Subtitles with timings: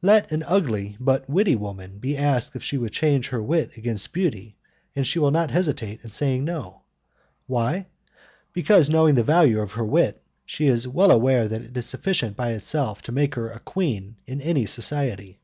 [0.00, 4.14] Let an ugly but witty woman be asked if she would change her wit against
[4.14, 4.56] beauty,
[4.96, 6.80] and she will not hesitate in saying no.
[7.46, 7.88] Why?
[8.54, 12.34] Because, knowing the value of her wit, she is well aware that it is sufficient
[12.34, 15.38] by itself to make her a queen in any society.